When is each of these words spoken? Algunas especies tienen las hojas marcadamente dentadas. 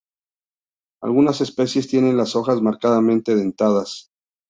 Algunas 1.03 1.41
especies 1.41 1.87
tienen 1.87 2.17
las 2.17 2.35
hojas 2.35 2.59
marcadamente 2.59 3.35
dentadas. 3.35 4.09